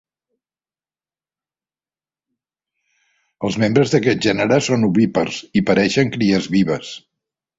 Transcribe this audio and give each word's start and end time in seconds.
Els 3.49 3.59
membres 3.65 3.93
d'aquest 3.95 4.25
gènere 4.29 4.59
són 4.69 4.89
ovípars 4.89 5.37
i 5.61 5.63
pareixen 5.71 6.13
cries 6.19 6.49
vives. 6.59 6.93